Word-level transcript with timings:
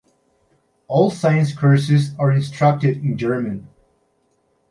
All 0.87 1.11
science 1.11 1.55
courses 1.55 2.15
are 2.17 2.31
instructed 2.31 2.97
in 3.05 3.19
German. 3.19 3.67